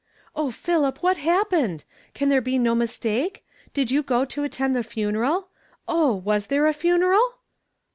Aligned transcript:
"O 0.35 0.49
Philip! 0.49 1.03
what 1.03 1.17
happened? 1.17 1.83
Can 2.15 2.29
there 2.29 2.41
be 2.41 2.57
no 2.57 2.73
mistake? 2.73 3.45
Did 3.71 3.91
you 3.91 4.01
go 4.01 4.25
to 4.25 4.43
attend 4.43 4.75
the 4.75 4.81
funeral? 4.81 5.49
Oh! 5.87 6.15
was 6.15 6.47
there 6.47 6.65
a 6.65 6.73
funeral 6.73 7.35